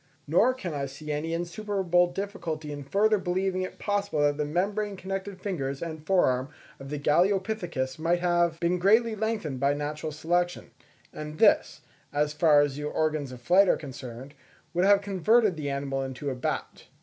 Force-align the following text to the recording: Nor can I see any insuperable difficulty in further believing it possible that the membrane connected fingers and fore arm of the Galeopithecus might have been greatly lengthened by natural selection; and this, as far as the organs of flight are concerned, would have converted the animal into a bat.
Nor 0.27 0.55
can 0.55 0.73
I 0.73 0.87
see 0.87 1.11
any 1.11 1.31
insuperable 1.31 2.11
difficulty 2.11 2.71
in 2.71 2.83
further 2.83 3.19
believing 3.19 3.61
it 3.61 3.77
possible 3.77 4.19
that 4.21 4.37
the 4.37 4.45
membrane 4.45 4.95
connected 4.95 5.39
fingers 5.39 5.79
and 5.79 6.03
fore 6.07 6.25
arm 6.25 6.49
of 6.79 6.89
the 6.89 6.97
Galeopithecus 6.97 7.99
might 7.99 8.17
have 8.19 8.59
been 8.59 8.79
greatly 8.79 9.13
lengthened 9.13 9.59
by 9.59 9.75
natural 9.75 10.11
selection; 10.11 10.71
and 11.13 11.37
this, 11.37 11.81
as 12.11 12.33
far 12.33 12.61
as 12.61 12.77
the 12.77 12.83
organs 12.85 13.31
of 13.31 13.41
flight 13.43 13.69
are 13.69 13.77
concerned, 13.77 14.33
would 14.73 14.85
have 14.85 15.01
converted 15.01 15.55
the 15.55 15.69
animal 15.69 16.01
into 16.01 16.31
a 16.31 16.35
bat. 16.35 16.85